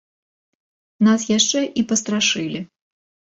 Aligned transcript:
Нас 1.07 1.21
яшчэ 1.37 1.61
і 1.81 1.85
пастрашылі. 1.91 2.59